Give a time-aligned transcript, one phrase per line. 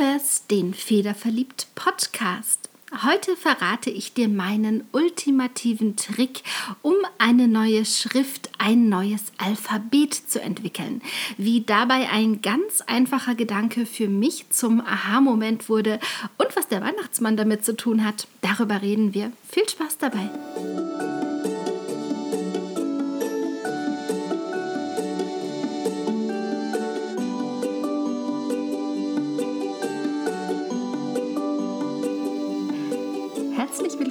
[0.00, 2.70] hörst den Federverliebt Podcast.
[3.04, 6.42] Heute verrate ich dir meinen ultimativen Trick,
[6.80, 11.02] um eine neue Schrift, ein neues Alphabet zu entwickeln.
[11.36, 16.00] Wie dabei ein ganz einfacher Gedanke für mich zum Aha-Moment wurde
[16.38, 19.32] und was der Weihnachtsmann damit zu tun hat, darüber reden wir.
[19.50, 20.30] Viel Spaß dabei!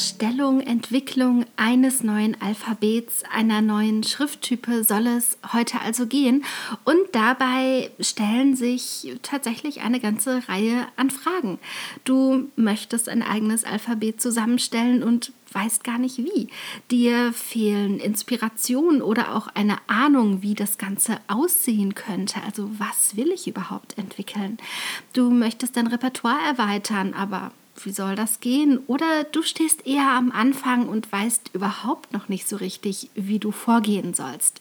[0.00, 6.42] Erstellung, Entwicklung eines neuen Alphabets, einer neuen Schrifttype soll es heute also gehen.
[6.84, 11.58] Und dabei stellen sich tatsächlich eine ganze Reihe an Fragen.
[12.04, 16.48] Du möchtest ein eigenes Alphabet zusammenstellen und weißt gar nicht wie.
[16.90, 22.40] Dir fehlen Inspiration oder auch eine Ahnung, wie das Ganze aussehen könnte.
[22.46, 24.56] Also was will ich überhaupt entwickeln?
[25.12, 27.52] Du möchtest dein Repertoire erweitern, aber
[27.86, 28.78] wie soll das gehen?
[28.86, 33.52] Oder du stehst eher am Anfang und weißt überhaupt noch nicht so richtig, wie du
[33.52, 34.60] vorgehen sollst.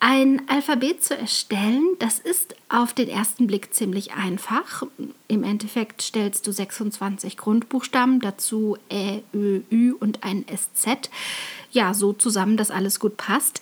[0.00, 4.84] Ein Alphabet zu erstellen, das ist auf den ersten Blick ziemlich einfach.
[5.26, 11.10] Im Endeffekt stellst du 26 Grundbuchstaben, dazu Ä, Ö, Ü und ein SZ.
[11.72, 13.60] Ja, so zusammen, dass alles gut passt.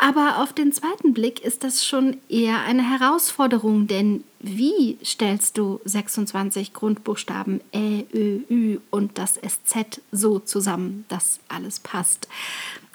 [0.00, 5.80] Aber auf den zweiten Blick ist das schon eher eine Herausforderung, denn wie stellst du
[5.84, 12.28] 26 Grundbuchstaben Ä, Ö, Ü und das SZ so zusammen, dass alles passt?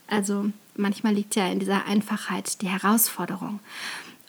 [0.07, 0.45] Also
[0.77, 3.59] manchmal liegt ja in dieser Einfachheit die Herausforderung.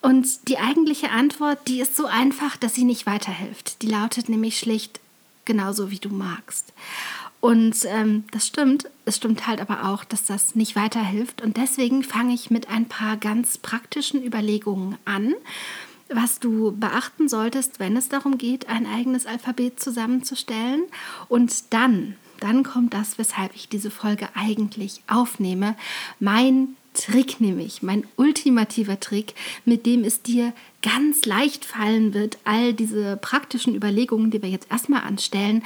[0.03, 3.83] Und die eigentliche Antwort, die ist so einfach, dass sie nicht weiterhilft.
[3.83, 5.01] Die lautet nämlich schlicht
[5.45, 6.73] genauso, wie du magst.
[7.45, 8.89] Und ähm, das stimmt.
[9.05, 11.43] Es stimmt halt aber auch, dass das nicht weiterhilft.
[11.43, 15.35] Und deswegen fange ich mit ein paar ganz praktischen Überlegungen an,
[16.09, 20.85] was du beachten solltest, wenn es darum geht, ein eigenes Alphabet zusammenzustellen.
[21.29, 25.77] Und dann, dann kommt das, weshalb ich diese Folge eigentlich aufnehme.
[26.21, 29.35] Mein Trick nämlich, mein ultimativer Trick,
[29.67, 34.71] mit dem es dir ganz leicht fallen wird, all diese praktischen Überlegungen, die wir jetzt
[34.71, 35.63] erstmal anstellen,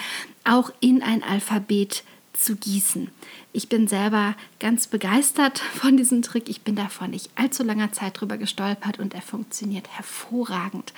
[0.49, 3.11] auch in ein Alphabet zu gießen.
[3.53, 6.49] Ich bin selber ganz begeistert von diesem Trick.
[6.49, 10.93] Ich bin davon nicht allzu langer Zeit drüber gestolpert und er funktioniert hervorragend.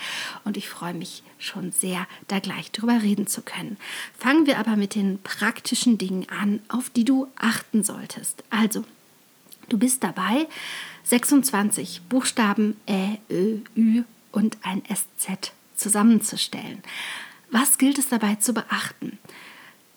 [0.44, 3.78] Und ich freue mich schon sehr, da gleich drüber reden zu können.
[4.18, 8.44] Fangen wir aber mit den praktischen Dingen an, auf die du achten solltest.
[8.50, 8.84] Also,
[9.70, 10.48] Du bist dabei,
[11.04, 16.82] 26 Buchstaben Ä, Ö, Ü und ein SZ zusammenzustellen.
[17.50, 19.18] Was gilt es dabei zu beachten?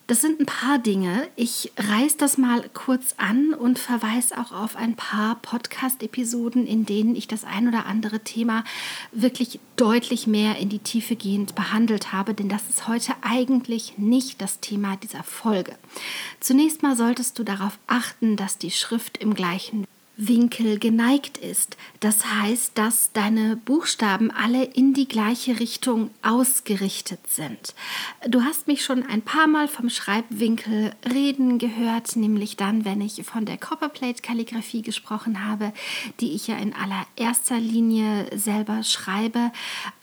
[0.08, 1.30] Das sind ein paar Dinge.
[1.38, 7.16] Ich reiß das mal kurz an und verweise auch auf ein paar Podcast-Episoden, in denen
[7.16, 8.66] ich das ein oder andere Thema
[9.14, 14.42] wirklich deutlich mehr in die Tiefe gehend behandelt habe, denn das ist heute eigentlich nicht
[14.42, 15.74] das Thema dieser Folge.
[16.42, 21.76] Zunächst mal solltest du darauf achten, dass die Schrift im gleichen Winkel geneigt ist.
[22.00, 27.74] Das heißt, dass deine Buchstaben alle in die gleiche Richtung ausgerichtet sind.
[28.28, 33.24] Du hast mich schon ein paar Mal vom Schreibwinkel reden gehört, nämlich dann, wenn ich
[33.26, 35.74] von der Copperplate-Kalligraphie gesprochen habe,
[36.20, 39.52] die ich ja in allererster Linie selber schreibe.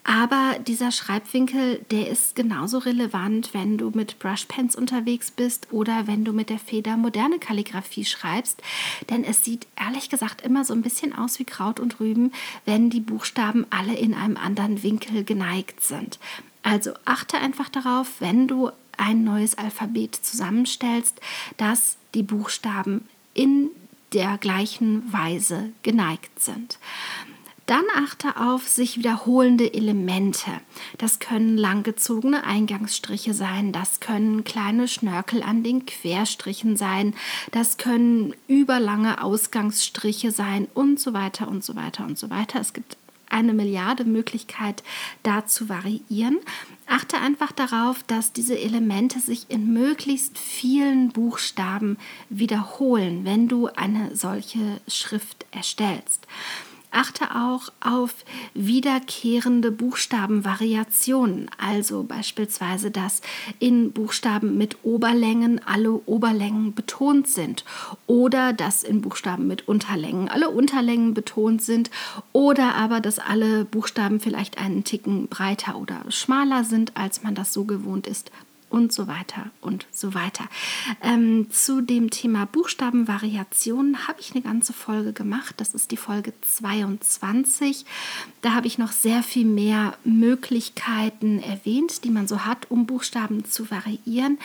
[0.02, 6.24] Aber dieser Schreibwinkel, der ist genauso relevant, wenn du mit Brushpens unterwegs bist oder wenn
[6.24, 8.62] du mit der Feder moderne Kalligraphie schreibst.
[9.10, 12.32] Denn es sieht ehrlich gesagt immer so ein bisschen aus wie Kraut und Rüben,
[12.64, 16.18] wenn die Buchstaben alle in einem anderen Winkel geneigt sind.
[16.62, 21.20] Also achte einfach darauf, wenn du ein neues Alphabet zusammenstellst,
[21.56, 23.70] dass die Buchstaben in
[24.12, 26.78] der gleichen Weise geneigt sind.
[27.70, 30.50] Dann achte auf sich wiederholende Elemente.
[30.98, 37.14] Das können langgezogene Eingangsstriche sein, das können kleine Schnörkel an den Querstrichen sein,
[37.52, 42.58] das können überlange Ausgangsstriche sein und so weiter und so weiter und so weiter.
[42.58, 42.96] Es gibt
[43.28, 44.82] eine Milliarde Möglichkeit,
[45.22, 46.38] da zu variieren.
[46.88, 51.98] Achte einfach darauf, dass diese Elemente sich in möglichst vielen Buchstaben
[52.30, 56.26] wiederholen, wenn du eine solche Schrift erstellst.
[56.90, 63.22] Achte auch auf wiederkehrende Buchstabenvariationen, also beispielsweise, dass
[63.60, 67.64] in Buchstaben mit Oberlängen alle Oberlängen betont sind
[68.06, 71.90] oder dass in Buchstaben mit Unterlängen alle Unterlängen betont sind
[72.32, 77.52] oder aber, dass alle Buchstaben vielleicht einen Ticken breiter oder schmaler sind, als man das
[77.52, 78.32] so gewohnt ist
[78.70, 80.44] und so weiter und so weiter.
[81.02, 85.56] Ähm, zu dem Thema Buchstabenvariationen habe ich eine ganze Folge gemacht.
[85.58, 87.84] Das ist die Folge 22.
[88.42, 93.44] Da habe ich noch sehr viel mehr Möglichkeiten erwähnt, die man so hat, um Buchstaben
[93.44, 94.38] zu variieren.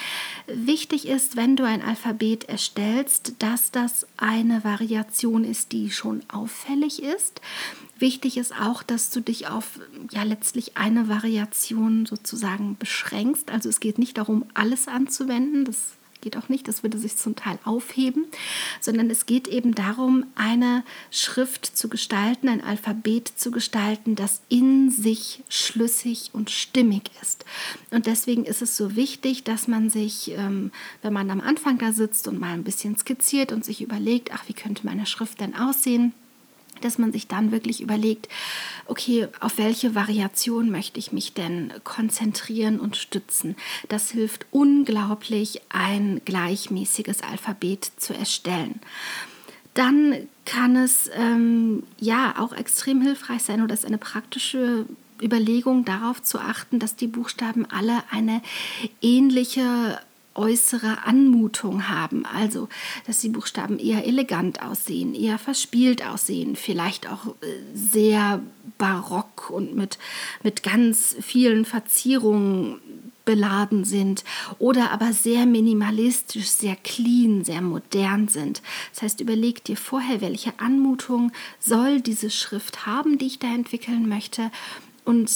[0.48, 7.02] Wichtig ist, wenn du ein Alphabet erstellst, dass das eine Variation ist, die schon auffällig
[7.02, 7.42] ist.
[7.98, 9.80] Wichtig ist auch, dass du dich auf
[10.12, 13.52] ja letztlich eine Variation sozusagen beschränkst.
[13.52, 15.64] Also es geht nicht darum, alles anzuwenden.
[15.64, 15.96] Das
[16.26, 18.26] geht auch nicht, das würde sich zum Teil aufheben,
[18.82, 24.90] sondern es geht eben darum, eine Schrift zu gestalten, ein Alphabet zu gestalten, das in
[24.90, 27.46] sich schlüssig und stimmig ist.
[27.92, 30.72] Und deswegen ist es so wichtig, dass man sich, ähm,
[31.04, 34.46] wenn man am Anfang da sitzt und mal ein bisschen skizziert und sich überlegt, ach,
[34.48, 36.14] wie könnte meine Schrift denn aussehen,
[36.82, 38.28] dass man sich dann wirklich überlegt,
[38.86, 43.56] okay, auf welche Variation möchte ich mich denn konzentrieren und stützen.
[43.90, 48.80] Das hilft unglaublich, ein gleichmäßiges Alphabet zu erstellen.
[49.74, 54.86] Dann kann es ähm, ja auch extrem hilfreich sein oder ist eine praktische
[55.22, 58.42] Überlegung darauf zu achten, dass die Buchstaben alle eine
[59.02, 60.00] ähnliche
[60.36, 62.26] äußere Anmutung haben.
[62.26, 62.70] Also,
[63.08, 67.34] dass die Buchstaben eher elegant aussehen, eher verspielt aussehen, vielleicht auch äh,
[67.74, 68.42] sehr
[68.78, 69.98] barock und mit,
[70.44, 72.80] mit ganz vielen Verzierungen
[73.26, 74.24] beladen sind
[74.60, 78.62] oder aber sehr minimalistisch, sehr clean, sehr modern sind.
[78.94, 84.08] Das heißt, überleg dir vorher, welche Anmutung soll diese Schrift haben, die ich da entwickeln
[84.08, 84.52] möchte
[85.04, 85.32] und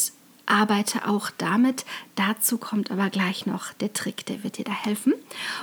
[0.49, 1.85] arbeite auch damit.
[2.15, 5.13] Dazu kommt aber gleich noch der Trick, der wird dir da helfen.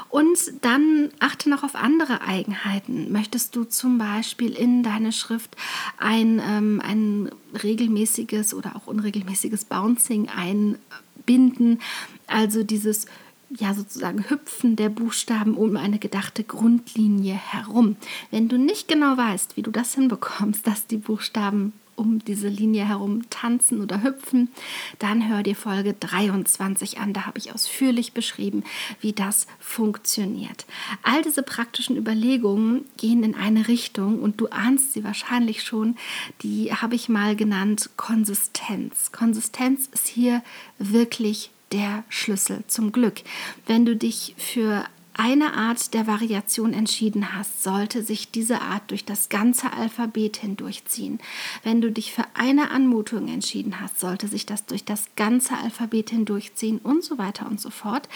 [0.08, 3.12] Und dann achte noch auf andere Eigenheiten.
[3.12, 5.56] Möchtest du zum Beispiel in deine Schrift
[5.98, 7.30] ein, ähm, ein
[7.62, 11.80] regelmäßiges oder auch unregelmäßiges Bouncing einbinden,
[12.26, 13.06] also dieses
[13.50, 17.96] ja sozusagen Hüpfen der Buchstaben um eine gedachte Grundlinie herum.
[18.30, 22.86] Wenn du nicht genau weißt, wie du das hinbekommst, dass die Buchstaben um diese Linie
[22.86, 24.50] herum tanzen oder hüpfen,
[24.98, 27.12] dann hör dir Folge 23 an.
[27.12, 28.64] Da habe ich ausführlich beschrieben,
[29.00, 30.66] wie das funktioniert.
[31.02, 35.96] All diese praktischen Überlegungen gehen in eine Richtung und du ahnst sie wahrscheinlich schon.
[36.42, 39.12] Die habe ich mal genannt Konsistenz.
[39.12, 40.42] Konsistenz ist hier
[40.78, 43.22] wirklich der Schlüssel zum Glück.
[43.66, 44.84] Wenn du dich für
[45.18, 51.18] eine Art der Variation entschieden hast, sollte sich diese Art durch das ganze Alphabet hindurchziehen.
[51.62, 56.10] Wenn du dich für eine Anmutung entschieden hast, sollte sich das durch das ganze Alphabet
[56.10, 58.08] hindurchziehen und so weiter und so fort.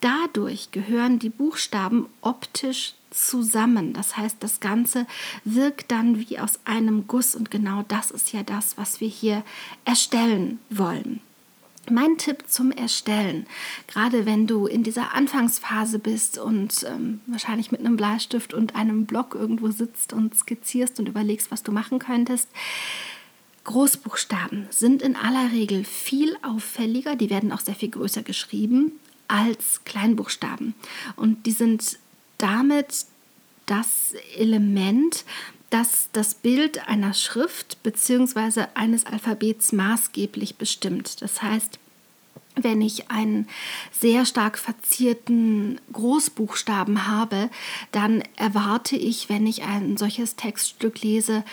[0.00, 3.92] Dadurch gehören die Buchstaben optisch zusammen.
[3.92, 5.06] Das heißt, das Ganze
[5.44, 9.42] wirkt dann wie aus einem Guss und genau das ist ja das, was wir hier
[9.84, 11.20] erstellen wollen.
[11.88, 13.46] Mein Tipp zum Erstellen,
[13.86, 19.06] gerade wenn du in dieser Anfangsphase bist und ähm, wahrscheinlich mit einem Bleistift und einem
[19.06, 22.48] Block irgendwo sitzt und skizzierst und überlegst, was du machen könntest,
[23.64, 28.92] Großbuchstaben sind in aller Regel viel auffälliger, die werden auch sehr viel größer geschrieben
[29.28, 30.74] als Kleinbuchstaben.
[31.16, 31.98] Und die sind
[32.38, 33.06] damit
[33.66, 35.24] das Element,
[35.70, 38.66] das das Bild einer Schrift bzw.
[38.74, 41.22] eines Alphabets maßgeblich bestimmt.
[41.22, 41.78] Das heißt,
[42.56, 43.48] wenn ich einen
[43.92, 47.48] sehr stark verzierten Großbuchstaben habe,
[47.92, 51.44] dann erwarte ich, wenn ich ein solches Textstück lese,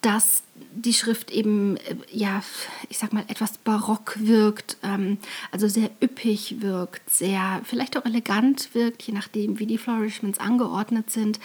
[0.00, 0.42] dass
[0.72, 2.42] die Schrift eben, äh, ja,
[2.88, 5.18] ich sag mal, etwas barock wirkt, ähm,
[5.50, 11.10] also sehr üppig wirkt, sehr vielleicht auch elegant wirkt, je nachdem, wie die Flourishments angeordnet
[11.10, 11.40] sind.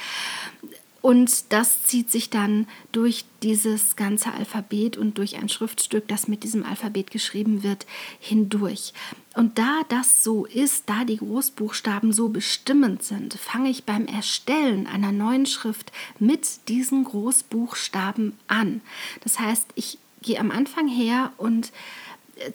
[1.04, 6.46] Und das zieht sich dann durch dieses ganze Alphabet und durch ein Schriftstück, das mit
[6.46, 7.86] diesem Alphabet geschrieben wird,
[8.22, 8.94] hindurch.
[9.36, 14.88] Und da das so ist, da die Großbuchstaben so bestimmend sind, fange ich beim Erstellen
[14.88, 18.80] einer neuen Schrift mit diesen Großbuchstaben an.
[19.26, 21.74] Das heißt, ich gehe am Anfang her und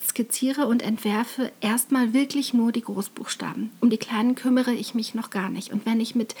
[0.01, 3.69] skizziere und entwerfe erstmal wirklich nur die Großbuchstaben.
[3.79, 5.71] Um die kleinen kümmere ich mich noch gar nicht.
[5.71, 6.33] Und wenn ich mit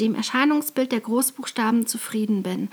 [0.00, 2.68] dem Erscheinungsbild der Großbuchstaben zufrieden bin,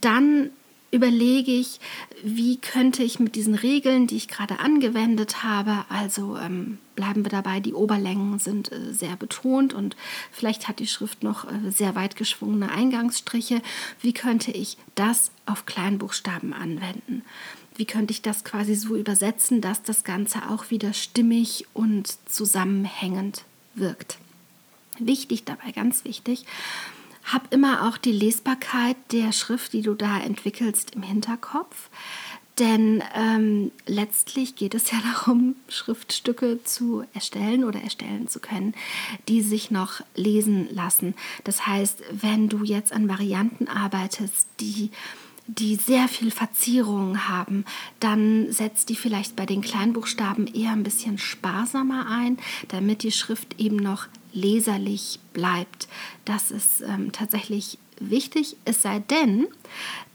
[0.00, 0.50] dann
[0.92, 1.80] überlege ich,
[2.22, 7.30] wie könnte ich mit diesen Regeln, die ich gerade angewendet habe, also ähm, bleiben wir
[7.30, 9.96] dabei, die Oberlängen sind äh, sehr betont und
[10.30, 13.62] vielleicht hat die Schrift noch äh, sehr weit geschwungene Eingangsstriche,
[14.02, 17.22] wie könnte ich das auf Kleinbuchstaben anwenden?
[17.74, 23.44] Wie könnte ich das quasi so übersetzen, dass das Ganze auch wieder stimmig und zusammenhängend
[23.74, 24.18] wirkt?
[24.98, 26.44] Wichtig dabei, ganz wichtig,
[27.24, 31.88] hab immer auch die Lesbarkeit der Schrift, die du da entwickelst, im Hinterkopf.
[32.58, 38.74] Denn ähm, letztlich geht es ja darum, Schriftstücke zu erstellen oder erstellen zu können,
[39.28, 41.14] die sich noch lesen lassen.
[41.44, 44.90] Das heißt, wenn du jetzt an Varianten arbeitest, die
[45.46, 47.64] die sehr viel Verzierungen haben,
[48.00, 53.58] dann setzt die vielleicht bei den Kleinbuchstaben eher ein bisschen sparsamer ein, damit die Schrift
[53.58, 55.88] eben noch leserlich bleibt.
[56.24, 59.46] Das ist ähm, tatsächlich wichtig, es sei denn,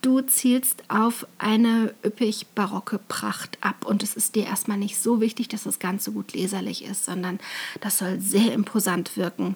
[0.01, 5.21] du zielst auf eine üppig barocke Pracht ab und es ist dir erstmal nicht so
[5.21, 7.39] wichtig, dass das Ganze gut leserlich ist, sondern
[7.81, 9.55] das soll sehr imposant wirken.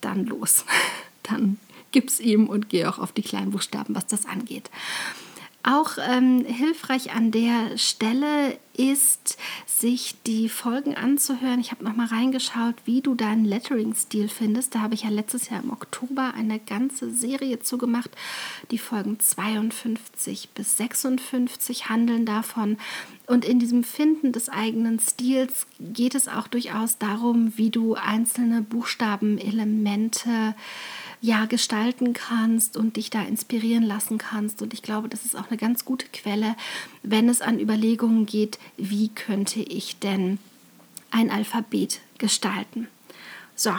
[0.00, 0.64] Dann los.
[1.22, 1.58] Dann
[1.92, 4.70] gib's ihm und geh auch auf die kleinen Buchstaben, was das angeht.
[5.62, 11.60] Auch ähm, hilfreich an der Stelle ist, sich die Folgen anzuhören.
[11.60, 14.74] Ich habe noch mal reingeschaut, wie du deinen Lettering-Stil findest.
[14.74, 18.10] Da habe ich ja letztes Jahr im Oktober eine ganze Serie zugemacht.
[18.70, 22.78] Die Folgen 52 bis 56 handeln davon.
[23.26, 28.62] Und in diesem Finden des eigenen Stils geht es auch durchaus darum, wie du einzelne
[28.62, 30.54] Buchstabenelemente
[31.20, 34.62] ja gestalten kannst und dich da inspirieren lassen kannst.
[34.62, 36.56] Und ich glaube, das ist auch eine ganz gute Quelle,
[37.02, 40.38] wenn es an Überlegungen geht, wie könnte ich denn
[41.10, 42.88] ein Alphabet gestalten.
[43.54, 43.72] So,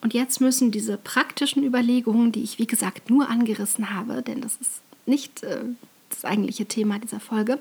[0.00, 4.56] und jetzt müssen diese praktischen Überlegungen, die ich wie gesagt nur angerissen habe, denn das
[4.56, 5.64] ist nicht äh,
[6.10, 7.58] das eigentliche Thema dieser Folge,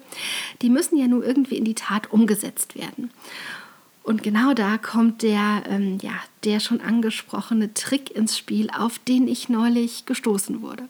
[0.62, 3.12] die müssen ja nur irgendwie in die Tat umgesetzt werden.
[4.08, 6.14] Und genau da kommt der, ähm, ja,
[6.46, 10.88] der schon angesprochene Trick ins Spiel, auf den ich neulich gestoßen wurde.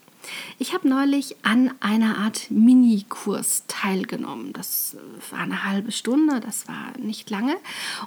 [0.60, 4.54] Ich habe neulich an einer Art Minikurs teilgenommen.
[4.54, 7.56] Das äh, war eine halbe Stunde, das war nicht lange.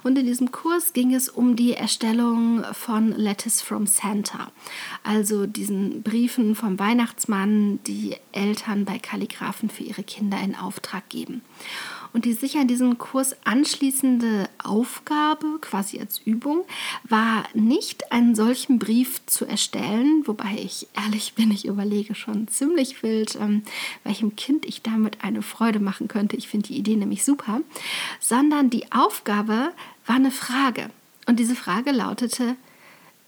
[0.03, 4.49] Und in diesem Kurs ging es um die Erstellung von Letters from Santa,
[5.03, 11.41] also diesen Briefen vom Weihnachtsmann, die Eltern bei Kalligraphen für ihre Kinder in Auftrag geben.
[12.13, 16.65] Und die sich an diesen Kurs anschließende Aufgabe, quasi als Übung,
[17.07, 23.01] war nicht einen solchen Brief zu erstellen, wobei ich ehrlich bin, ich überlege schon ziemlich
[23.01, 23.63] wild, ähm,
[24.03, 26.35] welchem Kind ich damit eine Freude machen könnte.
[26.35, 27.61] Ich finde die Idee nämlich super,
[28.19, 29.71] sondern die Aufgabe
[30.05, 30.89] war eine Frage.
[31.27, 32.55] Und diese Frage lautete,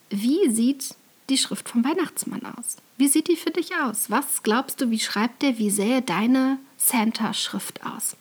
[0.10, 0.96] wie sieht
[1.30, 2.78] die Schrift vom Weihnachtsmann aus?
[2.98, 4.10] Wie sieht die für dich aus?
[4.12, 8.18] Was glaubst du, wie schreibt der, wie sähe deine Santa-Schrift aus?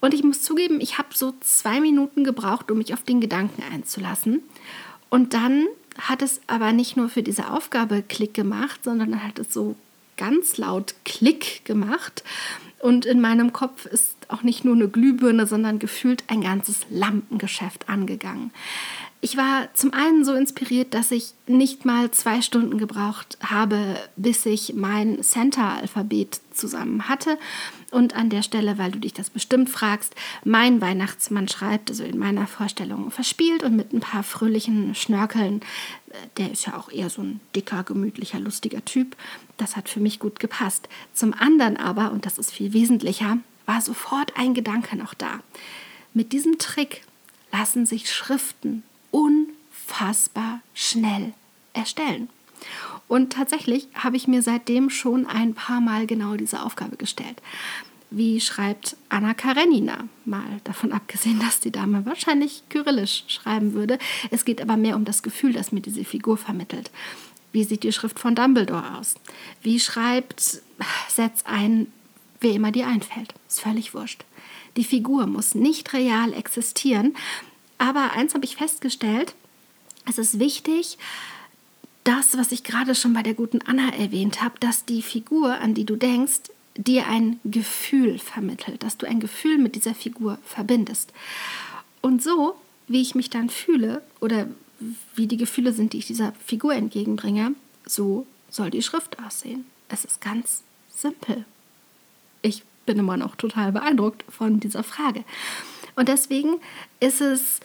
[0.00, 3.62] Und ich muss zugeben, ich habe so zwei Minuten gebraucht, um mich auf den Gedanken
[3.72, 4.42] einzulassen.
[5.10, 5.66] Und dann
[6.00, 9.74] hat es aber nicht nur für diese Aufgabe Klick gemacht, sondern hat es so
[10.16, 12.22] ganz laut Klick gemacht.
[12.80, 17.88] Und in meinem Kopf ist auch nicht nur eine Glühbirne, sondern gefühlt ein ganzes Lampengeschäft
[17.88, 18.52] angegangen.
[19.20, 24.46] Ich war zum einen so inspiriert, dass ich nicht mal zwei Stunden gebraucht habe, bis
[24.46, 27.36] ich mein Center-Alphabet zusammen hatte.
[27.90, 32.16] Und an der Stelle, weil du dich das bestimmt fragst, mein Weihnachtsmann schreibt, also in
[32.16, 35.62] meiner Vorstellung verspielt und mit ein paar fröhlichen Schnörkeln.
[36.36, 39.16] Der ist ja auch eher so ein dicker, gemütlicher, lustiger Typ.
[39.56, 40.88] Das hat für mich gut gepasst.
[41.12, 45.40] Zum anderen aber, und das ist viel wesentlicher, war sofort ein Gedanke noch da.
[46.14, 47.02] Mit diesem Trick
[47.50, 51.32] lassen sich Schriften unfassbar schnell
[51.72, 52.28] erstellen.
[53.06, 57.40] Und tatsächlich habe ich mir seitdem schon ein paar Mal genau diese Aufgabe gestellt.
[58.10, 60.04] Wie schreibt Anna Karenina?
[60.24, 63.98] Mal davon abgesehen, dass die Dame wahrscheinlich kyrillisch schreiben würde.
[64.30, 66.90] Es geht aber mehr um das Gefühl, das mir diese Figur vermittelt.
[67.52, 69.14] Wie sieht die Schrift von Dumbledore aus?
[69.62, 70.62] Wie schreibt,
[71.08, 71.86] setz ein,
[72.40, 73.34] wer immer dir einfällt.
[73.48, 74.24] Ist völlig wurscht.
[74.76, 77.16] Die Figur muss nicht real existieren,
[77.78, 79.34] aber eins habe ich festgestellt,
[80.08, 80.98] es ist wichtig,
[82.04, 85.74] das, was ich gerade schon bei der guten Anna erwähnt habe, dass die Figur, an
[85.74, 91.12] die du denkst, dir ein Gefühl vermittelt, dass du ein Gefühl mit dieser Figur verbindest.
[92.00, 92.54] Und so,
[92.86, 94.48] wie ich mich dann fühle oder
[95.14, 97.52] wie die Gefühle sind, die ich dieser Figur entgegenbringe,
[97.84, 99.66] so soll die Schrift aussehen.
[99.88, 100.62] Es ist ganz
[100.94, 101.44] simpel.
[102.42, 105.24] Ich bin immer noch total beeindruckt von dieser Frage.
[105.98, 106.60] Und deswegen
[107.00, 107.58] ist es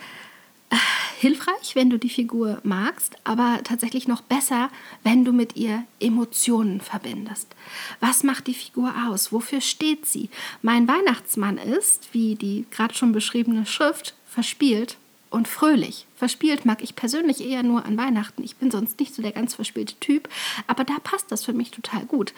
[0.72, 0.76] äh,
[1.20, 4.72] hilfreich, wenn du die Figur magst, aber tatsächlich noch besser,
[5.04, 7.56] wenn du mit ihr Emotionen verbindest.
[8.00, 9.32] Was macht die Figur aus?
[9.32, 10.32] Wofür steht sie?
[10.64, 14.98] Mein Weihnachtsmann ist, wie die gerade schon beschriebene Schrift, verspielt
[15.34, 16.06] und fröhlich.
[16.16, 18.44] Verspielt mag ich persönlich eher nur an Weihnachten.
[18.44, 20.30] Ich bin sonst nicht so der ganz verspielte Typ,
[20.68, 22.34] aber da passt das für mich total gut.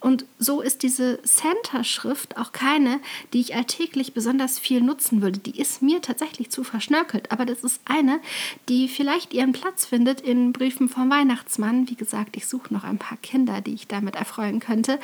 [0.00, 2.98] Und so ist diese Santa-Schrift auch keine,
[3.32, 5.38] die ich alltäglich besonders viel nutzen würde.
[5.38, 8.20] Die ist mir tatsächlich zu verschnörkelt, aber das ist eine,
[8.68, 11.88] die vielleicht ihren Platz findet in Briefen vom Weihnachtsmann.
[11.88, 14.98] Wie gesagt, ich suche noch ein paar Kinder, die ich damit erfreuen könnte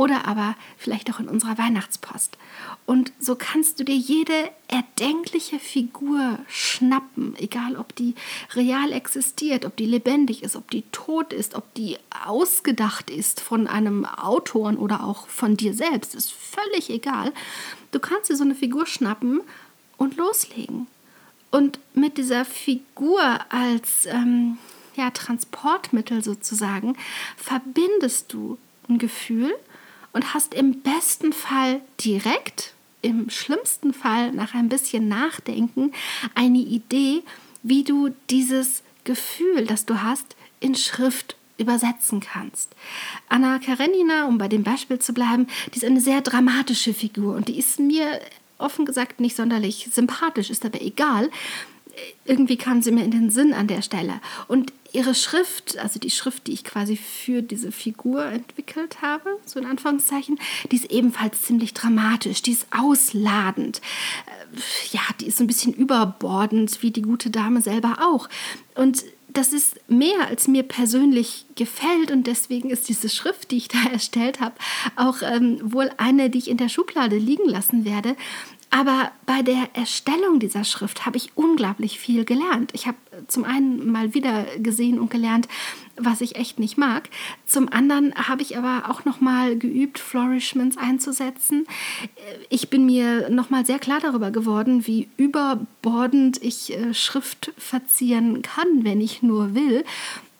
[0.00, 2.38] oder aber vielleicht auch in unserer Weihnachtspost.
[2.86, 8.14] Und so kannst du dir jede erdenkliche Figur schnappen, egal ob die
[8.54, 13.66] real existiert, ob die lebendig ist, ob die tot ist, ob die ausgedacht ist von
[13.66, 17.34] einem Autoren oder auch von dir selbst, ist völlig egal.
[17.90, 19.42] Du kannst dir so eine Figur schnappen
[19.98, 20.86] und loslegen.
[21.50, 24.56] Und mit dieser Figur als ähm,
[24.96, 26.96] ja, Transportmittel sozusagen
[27.36, 28.56] verbindest du
[28.88, 29.54] ein Gefühl
[30.12, 35.92] und hast im besten Fall direkt, im schlimmsten Fall nach ein bisschen Nachdenken
[36.34, 37.22] eine Idee,
[37.62, 42.74] wie du dieses Gefühl, das du hast, in Schrift übersetzen kannst.
[43.28, 47.48] Anna Karenina, um bei dem Beispiel zu bleiben, die ist eine sehr dramatische Figur und
[47.48, 48.20] die ist mir
[48.58, 51.30] offen gesagt nicht sonderlich sympathisch, ist aber egal.
[52.24, 54.20] Irgendwie kam sie mir in den Sinn an der Stelle.
[54.48, 59.58] Und ihre Schrift, also die Schrift, die ich quasi für diese Figur entwickelt habe, so
[59.58, 60.38] in Anführungszeichen,
[60.70, 63.80] die ist ebenfalls ziemlich dramatisch, die ist ausladend.
[64.26, 68.28] Äh, ja, die ist ein bisschen überbordend, wie die gute Dame selber auch.
[68.74, 73.68] Und das ist mehr, als mir persönlich gefällt und deswegen ist diese Schrift, die ich
[73.68, 74.54] da erstellt habe,
[74.96, 78.16] auch ähm, wohl eine, die ich in der Schublade liegen lassen werde,
[78.70, 82.70] aber bei der Erstellung dieser Schrift habe ich unglaublich viel gelernt.
[82.72, 82.96] Ich habe
[83.26, 85.48] zum einen mal wieder gesehen und gelernt,
[85.96, 87.08] was ich echt nicht mag.
[87.46, 91.66] Zum anderen habe ich aber auch noch mal geübt, Flourishments einzusetzen.
[92.48, 98.42] Ich bin mir noch mal sehr klar darüber geworden, wie überbordend ich äh, Schrift verzieren
[98.42, 99.84] kann, wenn ich nur will.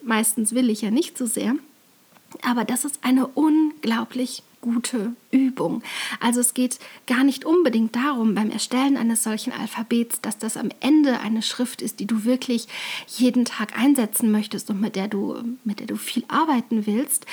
[0.03, 1.57] Meistens will ich ja nicht so sehr.
[2.49, 5.83] Aber das ist eine unglaublich gute Übung.
[6.21, 10.71] Also es geht gar nicht unbedingt darum beim Erstellen eines solchen Alphabets, dass das am
[10.81, 12.69] Ende eine Schrift ist, die du wirklich
[13.07, 17.27] jeden Tag einsetzen möchtest und mit der du mit der du viel arbeiten willst,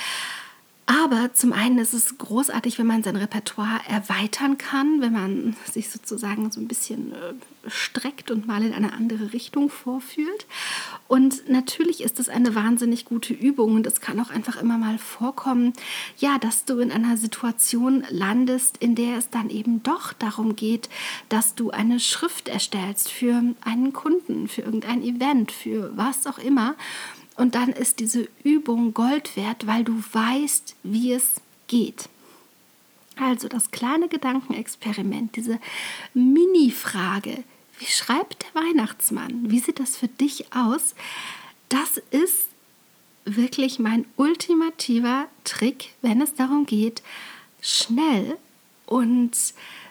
[0.88, 5.90] aber zum einen ist es großartig, wenn man sein Repertoire erweitern kann, wenn man sich
[5.90, 7.34] sozusagen so ein bisschen äh,
[7.66, 10.46] streckt und mal in eine andere Richtung vorfühlt.
[11.06, 14.96] Und natürlich ist es eine wahnsinnig gute Übung und es kann auch einfach immer mal
[14.96, 15.74] vorkommen,
[16.16, 20.88] ja, dass du in einer Situation landest, in der es dann eben doch darum geht,
[21.28, 26.76] dass du eine Schrift erstellst für einen Kunden, für irgendein Event, für was auch immer.
[27.38, 32.08] Und dann ist diese Übung Gold wert, weil du weißt, wie es geht.
[33.16, 35.60] Also das kleine Gedankenexperiment, diese
[36.14, 37.44] Mini-Frage,
[37.78, 39.52] wie schreibt der Weihnachtsmann?
[39.52, 40.96] Wie sieht das für dich aus?
[41.68, 42.48] Das ist
[43.24, 47.04] wirklich mein ultimativer Trick, wenn es darum geht,
[47.62, 48.36] schnell
[48.84, 49.36] und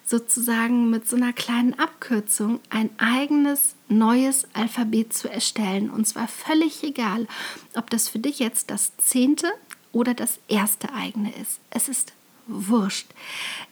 [0.08, 5.90] sozusagen mit so einer kleinen Abkürzung ein eigenes neues Alphabet zu erstellen.
[5.90, 7.28] Und zwar völlig egal,
[7.76, 9.52] ob das für dich jetzt das zehnte
[9.92, 11.60] oder das erste eigene ist.
[11.70, 12.14] Es ist
[12.48, 13.08] wurscht.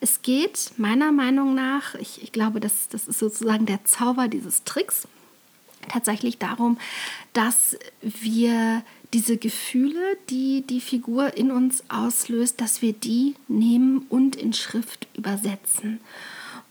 [0.02, 4.66] Es geht meiner Meinung nach, ich, ich glaube, das, das ist sozusagen der Zauber dieses
[4.66, 5.08] Tricks,
[5.88, 6.78] tatsächlich darum,
[7.32, 14.36] dass wir diese Gefühle, die die Figur in uns auslöst, dass wir die nehmen und
[14.36, 16.00] in Schrift übersetzen.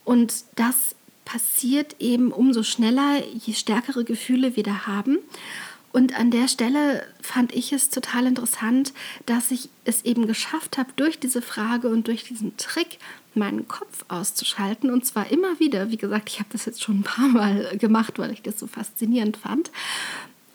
[0.03, 0.95] Und das
[1.25, 5.17] passiert eben umso schneller, je stärkere Gefühle wir da haben.
[5.91, 8.93] Und an der Stelle fand ich es total interessant,
[9.25, 12.99] dass ich es eben geschafft habe, durch diese Frage und durch diesen Trick
[13.33, 14.91] meinen Kopf auszuschalten.
[14.91, 18.19] Und zwar immer wieder, wie gesagt, ich habe das jetzt schon ein paar Mal gemacht,
[18.19, 19.71] weil ich das so faszinierend fand.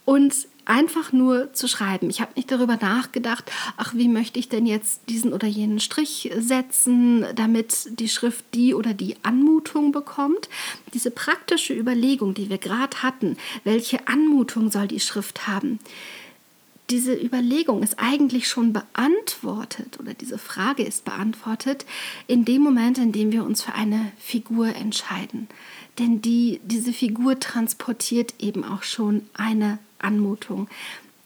[0.04, 2.10] Und einfach nur zu schreiben.
[2.10, 6.30] Ich habe nicht darüber nachgedacht, ach, wie möchte ich denn jetzt diesen oder jenen Strich
[6.38, 10.48] setzen, damit die Schrift die oder die Anmutung bekommt.
[10.94, 15.78] Diese praktische Überlegung, die wir gerade hatten, welche Anmutung soll die Schrift haben,
[16.90, 21.86] diese Überlegung ist eigentlich schon beantwortet oder diese Frage ist beantwortet
[22.26, 25.46] in dem Moment, in dem wir uns für eine Figur entscheiden.
[26.00, 30.68] Denn die, diese Figur transportiert eben auch schon eine Anmutung.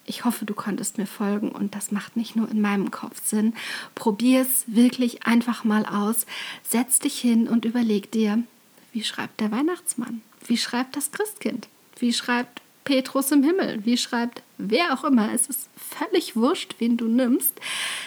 [0.06, 3.54] Ich hoffe, du konntest mir folgen und das macht nicht nur in meinem Kopf Sinn.
[3.94, 6.26] Probier es wirklich einfach mal aus.
[6.62, 8.42] Setz dich hin und überleg dir,
[8.92, 10.20] wie schreibt der Weihnachtsmann?
[10.46, 11.68] Wie schreibt das Christkind?
[11.98, 13.84] Wie schreibt Petrus im Himmel?
[13.86, 15.32] Wie schreibt wer auch immer?
[15.32, 17.58] Es ist völlig wurscht, wen du nimmst.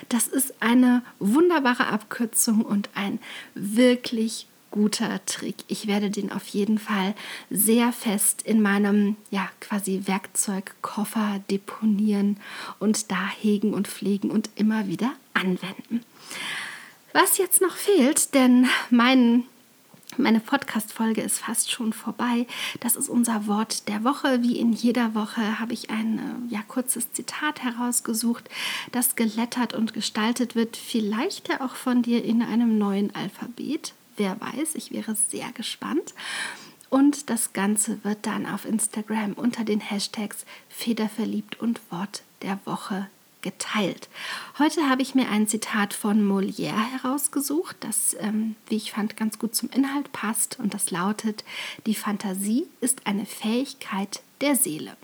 [0.09, 3.19] Das ist eine wunderbare Abkürzung und ein
[3.55, 4.47] wirklich
[4.77, 5.55] guter Trick.
[5.67, 7.15] Ich werde den auf jeden Fall
[7.49, 12.37] sehr fest in meinem ja quasi Werkzeugkoffer deponieren
[12.77, 16.03] und da hegen und pflegen und immer wieder anwenden.
[17.11, 19.45] Was jetzt noch fehlt, denn mein
[20.15, 22.47] meine Podcast-Folge ist fast schon vorbei.
[22.79, 24.41] Das ist unser Wort der Woche.
[24.41, 28.49] Wie in jeder Woche habe ich ein äh, ja, kurzes Zitat herausgesucht,
[28.91, 30.75] das gelettert und gestaltet wird.
[30.75, 33.93] Vielleicht ja auch von dir in einem neuen Alphabet.
[34.17, 36.13] Wer weiß, ich wäre sehr gespannt.
[36.89, 43.07] Und das Ganze wird dann auf Instagram unter den Hashtags Federverliebt und Wort der Woche
[43.41, 44.09] geteilt.
[44.57, 49.37] Heute habe ich mir ein Zitat von Molière herausgesucht, das, ähm, wie ich fand, ganz
[49.37, 50.59] gut zum Inhalt passt.
[50.59, 51.43] Und das lautet,
[51.85, 54.97] die Fantasie ist eine Fähigkeit der Seele.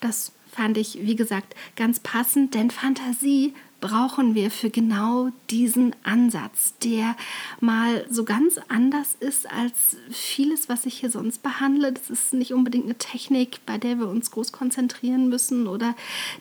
[0.00, 6.72] Das fand ich, wie gesagt, ganz passend, denn Fantasie brauchen wir für genau diesen Ansatz,
[6.84, 7.16] der
[7.60, 11.92] mal so ganz anders ist als vieles, was ich hier sonst behandle.
[11.92, 15.94] Das ist nicht unbedingt eine Technik, bei der wir uns groß konzentrieren müssen oder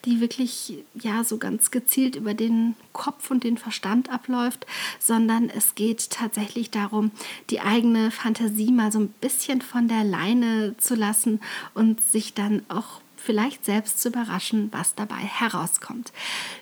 [0.05, 4.67] die wirklich ja so ganz gezielt über den Kopf und den Verstand abläuft,
[4.99, 7.09] sondern es geht tatsächlich darum,
[7.49, 11.39] die eigene Fantasie mal so ein bisschen von der Leine zu lassen
[11.73, 16.11] und sich dann auch vielleicht selbst zu überraschen, was dabei herauskommt.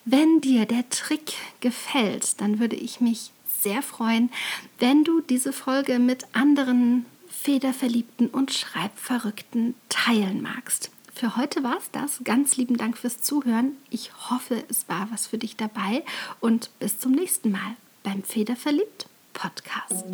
[0.06, 4.32] Wenn dir der Trick gefällt, dann würde ich mich sehr freuen,
[4.80, 10.92] wenn du diese Folge mit anderen Federverliebten und Schreibverrückten teilen magst.
[11.14, 12.22] Für heute war es das.
[12.24, 13.74] Ganz lieben Dank fürs Zuhören.
[13.90, 16.04] Ich hoffe, es war was für dich dabei
[16.40, 20.06] und bis zum nächsten Mal beim Federverliebt Podcast.